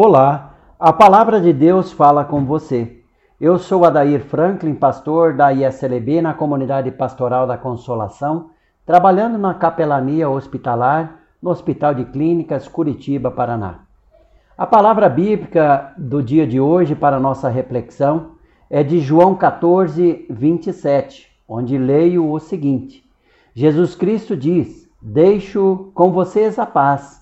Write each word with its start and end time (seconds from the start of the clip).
Olá, 0.00 0.54
a 0.78 0.92
palavra 0.92 1.40
de 1.40 1.52
Deus 1.52 1.90
fala 1.90 2.24
com 2.24 2.44
você. 2.44 3.02
Eu 3.40 3.58
sou 3.58 3.84
Adair 3.84 4.20
Franklin, 4.20 4.72
pastor 4.72 5.34
da 5.34 5.52
ISLB 5.52 6.22
na 6.22 6.32
comunidade 6.32 6.88
pastoral 6.92 7.48
da 7.48 7.58
Consolação, 7.58 8.50
trabalhando 8.86 9.36
na 9.36 9.54
capelania 9.54 10.30
hospitalar 10.30 11.16
no 11.42 11.50
Hospital 11.50 11.94
de 11.94 12.04
Clínicas 12.04 12.68
Curitiba, 12.68 13.28
Paraná. 13.28 13.80
A 14.56 14.64
palavra 14.64 15.08
bíblica 15.08 15.92
do 15.98 16.22
dia 16.22 16.46
de 16.46 16.60
hoje 16.60 16.94
para 16.94 17.18
nossa 17.18 17.48
reflexão 17.48 18.34
é 18.70 18.84
de 18.84 19.00
João 19.00 19.34
14, 19.34 20.26
27, 20.30 21.28
onde 21.48 21.76
leio 21.76 22.30
o 22.30 22.38
seguinte: 22.38 23.02
Jesus 23.52 23.96
Cristo 23.96 24.36
diz: 24.36 24.88
Deixo 25.02 25.90
com 25.92 26.12
vocês 26.12 26.56
a 26.56 26.66
paz 26.66 27.18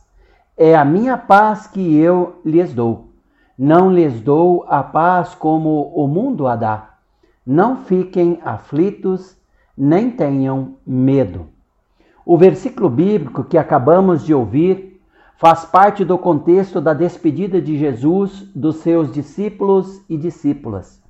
é 0.56 0.74
a 0.74 0.84
minha 0.84 1.19
paz 1.19 1.66
que 1.66 1.96
eu 1.96 2.41
lhes 2.45 2.73
dou. 2.73 3.10
Não 3.59 3.92
lhes 3.92 4.20
dou 4.20 4.65
a 4.69 4.82
paz 4.82 5.34
como 5.34 5.92
o 5.95 6.09
mundo 6.09 6.46
a 6.46 6.56
dá. 6.56 6.95
Não 7.45 7.77
fiquem 7.77 8.41
aflitos, 8.45 9.37
nem 9.77 10.10
tenham 10.10 10.77
medo. 10.87 11.46
O 12.24 12.38
versículo 12.38 12.88
bíblico 12.88 13.45
que 13.45 13.59
acabamos 13.59 14.24
de 14.24 14.32
ouvir 14.34 15.01
faz 15.37 15.66
parte 15.66 16.05
do 16.05 16.16
contexto 16.16 16.80
da 16.80 16.95
despedida 16.95 17.60
de 17.60 17.77
Jesus 17.77 18.51
dos 18.54 18.77
seus 18.77 19.12
discípulos 19.12 20.02
e 20.09 20.16
discípulas. 20.16 21.02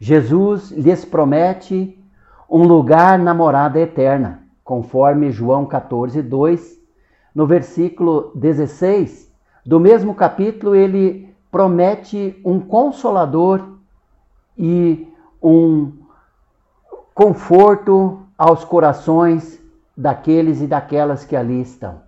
Jesus 0.00 0.70
lhes 0.70 1.04
promete 1.04 2.02
um 2.48 2.62
lugar 2.62 3.18
na 3.18 3.34
morada 3.34 3.78
eterna, 3.78 4.42
conforme 4.64 5.30
João 5.30 5.66
14, 5.66 6.22
2 6.22 6.77
no 7.38 7.46
versículo 7.46 8.32
16 8.34 9.32
do 9.64 9.78
mesmo 9.78 10.12
capítulo, 10.12 10.74
ele 10.74 11.32
promete 11.52 12.36
um 12.44 12.58
consolador 12.58 13.64
e 14.56 15.06
um 15.40 15.92
conforto 17.14 18.24
aos 18.36 18.64
corações 18.64 19.62
daqueles 19.96 20.60
e 20.60 20.66
daquelas 20.66 21.24
que 21.24 21.36
ali 21.36 21.60
estão. 21.60 22.00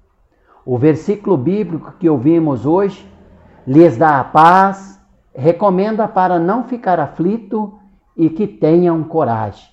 O 0.66 0.76
versículo 0.76 1.36
bíblico 1.36 1.92
que 1.92 2.10
ouvimos 2.10 2.66
hoje 2.66 3.08
lhes 3.64 3.96
dá 3.96 4.18
a 4.18 4.24
paz, 4.24 5.00
recomenda 5.32 6.08
para 6.08 6.40
não 6.40 6.64
ficar 6.64 6.98
aflito 6.98 7.78
e 8.16 8.28
que 8.28 8.48
tenham 8.48 9.04
coragem. 9.04 9.68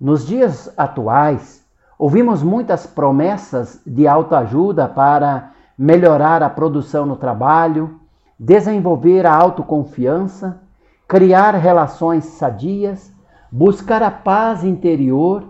Nos 0.00 0.26
dias 0.26 0.74
atuais, 0.76 1.64
Ouvimos 1.98 2.44
muitas 2.44 2.86
promessas 2.86 3.82
de 3.84 4.06
autoajuda 4.06 4.86
para 4.86 5.50
melhorar 5.76 6.44
a 6.44 6.48
produção 6.48 7.04
no 7.04 7.16
trabalho, 7.16 7.98
desenvolver 8.38 9.26
a 9.26 9.34
autoconfiança, 9.34 10.60
criar 11.08 11.56
relações 11.56 12.24
sadias, 12.24 13.12
buscar 13.50 14.00
a 14.00 14.12
paz 14.12 14.62
interior, 14.62 15.42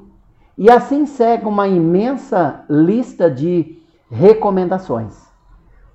e 0.57 0.71
assim 0.71 1.05
segue 1.05 1.45
uma 1.45 1.69
imensa 1.69 2.65
lista 2.69 3.31
de 3.31 3.79
recomendações. 4.11 5.29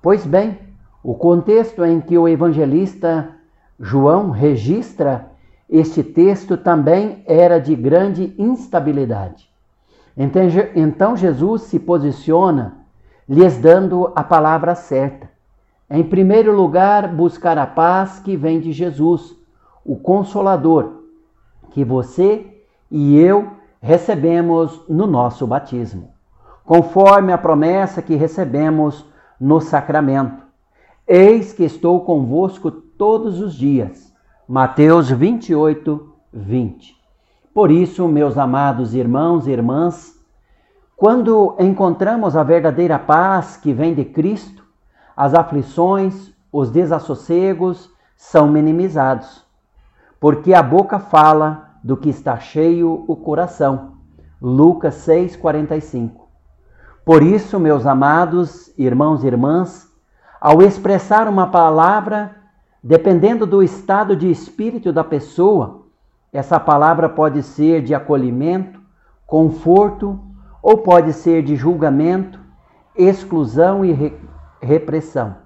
Pois 0.00 0.24
bem, 0.24 0.58
o 1.02 1.14
contexto 1.14 1.84
em 1.84 2.00
que 2.00 2.16
o 2.16 2.28
evangelista 2.28 3.30
João 3.78 4.30
registra 4.30 5.32
este 5.68 6.04
texto 6.04 6.56
também 6.56 7.24
era 7.26 7.58
de 7.58 7.74
grande 7.74 8.32
instabilidade. 8.38 9.52
Então 10.16 11.16
Jesus 11.16 11.62
se 11.62 11.78
posiciona 11.78 12.84
lhes 13.28 13.58
dando 13.58 14.12
a 14.14 14.22
palavra 14.22 14.74
certa. 14.74 15.28
Em 15.90 16.02
primeiro 16.02 16.54
lugar, 16.54 17.08
buscar 17.08 17.58
a 17.58 17.66
paz 17.66 18.18
que 18.18 18.36
vem 18.36 18.60
de 18.60 18.72
Jesus, 18.72 19.36
o 19.84 19.96
Consolador, 19.96 21.02
que 21.70 21.84
você 21.84 22.46
e 22.90 23.18
eu 23.18 23.48
recebemos 23.80 24.82
no 24.88 25.06
nosso 25.06 25.46
batismo, 25.46 26.10
conforme 26.64 27.32
a 27.32 27.38
promessa 27.38 28.00
que 28.00 28.14
recebemos 28.14 29.04
no 29.38 29.60
sacramento. 29.60 30.42
Eis 31.06 31.52
que 31.52 31.64
estou 31.64 32.00
convosco 32.00 32.70
todos 32.70 33.40
os 33.40 33.54
dias. 33.54 34.12
Mateus 34.48 35.10
28, 35.10 36.08
20. 36.32 37.03
Por 37.54 37.70
isso, 37.70 38.08
meus 38.08 38.36
amados 38.36 38.96
irmãos 38.96 39.46
e 39.46 39.52
irmãs, 39.52 40.12
quando 40.96 41.54
encontramos 41.60 42.36
a 42.36 42.42
verdadeira 42.42 42.98
paz 42.98 43.56
que 43.56 43.72
vem 43.72 43.94
de 43.94 44.04
Cristo, 44.04 44.64
as 45.16 45.34
aflições, 45.34 46.32
os 46.50 46.68
desassossegos 46.68 47.88
são 48.16 48.48
minimizados, 48.48 49.44
porque 50.18 50.52
a 50.52 50.64
boca 50.64 50.98
fala 50.98 51.76
do 51.84 51.96
que 51.96 52.08
está 52.08 52.40
cheio 52.40 53.04
o 53.06 53.14
coração. 53.14 53.98
Lucas 54.42 54.96
6:45. 55.06 56.26
Por 57.04 57.22
isso, 57.22 57.60
meus 57.60 57.86
amados 57.86 58.76
irmãos 58.76 59.22
e 59.22 59.28
irmãs, 59.28 59.88
ao 60.40 60.60
expressar 60.60 61.28
uma 61.28 61.46
palavra, 61.46 62.34
dependendo 62.82 63.46
do 63.46 63.62
estado 63.62 64.16
de 64.16 64.28
espírito 64.28 64.92
da 64.92 65.04
pessoa, 65.04 65.83
essa 66.36 66.58
palavra 66.58 67.08
pode 67.08 67.42
ser 67.44 67.80
de 67.80 67.94
acolhimento, 67.94 68.80
conforto 69.24 70.18
ou 70.60 70.78
pode 70.78 71.12
ser 71.12 71.44
de 71.44 71.54
julgamento, 71.54 72.40
exclusão 72.96 73.84
e 73.84 73.92
re 73.92 74.12
repressão. 74.60 75.36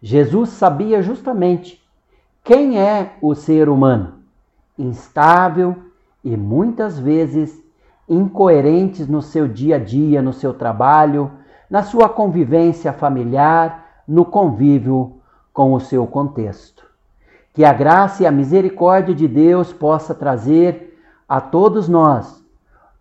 Jesus 0.00 0.50
sabia 0.50 1.02
justamente 1.02 1.82
quem 2.44 2.78
é 2.78 3.16
o 3.20 3.34
ser 3.34 3.68
humano, 3.68 4.14
instável 4.78 5.76
e 6.22 6.36
muitas 6.36 6.98
vezes 6.98 7.60
incoerentes 8.08 9.08
no 9.08 9.22
seu 9.22 9.48
dia 9.48 9.76
a 9.76 9.78
dia, 9.78 10.20
no 10.20 10.32
seu 10.32 10.52
trabalho, 10.52 11.30
na 11.70 11.82
sua 11.82 12.08
convivência 12.08 12.92
familiar, 12.92 14.04
no 14.06 14.24
convívio 14.24 15.20
com 15.52 15.72
o 15.72 15.80
seu 15.80 16.06
contexto. 16.06 16.91
Que 17.52 17.64
a 17.64 17.72
graça 17.72 18.22
e 18.22 18.26
a 18.26 18.32
misericórdia 18.32 19.14
de 19.14 19.28
Deus 19.28 19.72
possa 19.72 20.14
trazer 20.14 20.98
a 21.28 21.40
todos 21.40 21.88
nós 21.88 22.42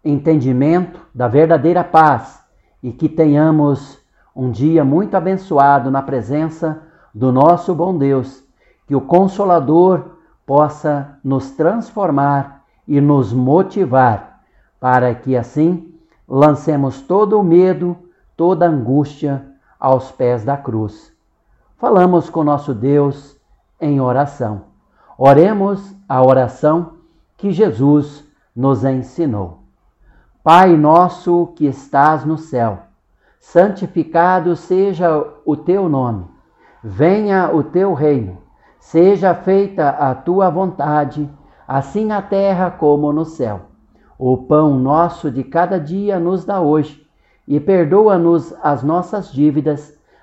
entendimento 0.03 0.99
da 1.13 1.27
verdadeira 1.27 1.83
paz 1.83 2.43
e 2.81 2.91
que 2.91 3.07
tenhamos 3.07 3.99
um 4.35 4.49
dia 4.49 4.83
muito 4.83 5.15
abençoado 5.15 5.91
na 5.91 6.01
presença 6.01 6.81
do 7.13 7.31
nosso 7.31 7.75
bom 7.75 7.97
Deus, 7.97 8.43
que 8.87 8.95
o 8.95 9.01
Consolador 9.01 10.15
possa 10.45 11.17
nos 11.23 11.51
transformar 11.51 12.63
e 12.87 12.99
nos 12.99 13.31
motivar 13.31 14.41
para 14.79 15.13
que 15.13 15.35
assim 15.35 15.93
lancemos 16.27 17.01
todo 17.01 17.39
o 17.39 17.43
medo, 17.43 17.95
toda 18.35 18.65
a 18.65 18.69
angústia 18.69 19.45
aos 19.79 20.11
pés 20.11 20.43
da 20.43 20.57
cruz. 20.57 21.11
Falamos 21.77 22.29
com 22.29 22.43
nosso 22.43 22.73
Deus 22.73 23.37
em 23.81 23.99
oração. 23.99 24.65
Oremos 25.17 25.95
a 26.07 26.21
oração 26.21 26.93
que 27.35 27.51
Jesus 27.51 28.23
nos 28.55 28.85
ensinou. 28.85 29.63
Pai 30.43 30.77
nosso 30.77 31.47
que 31.55 31.65
estás 31.65 32.23
no 32.23 32.37
céu, 32.37 32.79
santificado 33.39 34.55
seja 34.55 35.09
o 35.45 35.57
teu 35.57 35.89
nome. 35.89 36.25
Venha 36.83 37.53
o 37.53 37.63
teu 37.63 37.93
reino. 37.93 38.37
Seja 38.79 39.35
feita 39.35 39.89
a 39.89 40.15
tua 40.15 40.49
vontade, 40.49 41.29
assim 41.67 42.05
na 42.05 42.21
terra 42.21 42.71
como 42.71 43.13
no 43.13 43.23
céu. 43.23 43.61
O 44.17 44.35
pão 44.37 44.77
nosso 44.77 45.29
de 45.29 45.43
cada 45.43 45.79
dia 45.79 46.19
nos 46.19 46.45
dá 46.45 46.59
hoje, 46.59 47.07
e 47.47 47.59
perdoa-nos 47.59 48.53
as 48.63 48.81
nossas 48.81 49.31
dívidas, 49.31 49.95